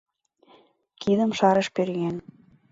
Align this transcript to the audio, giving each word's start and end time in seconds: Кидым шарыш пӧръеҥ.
Кидым 1.01 1.31
шарыш 1.37 1.67
пӧръеҥ. 1.75 2.15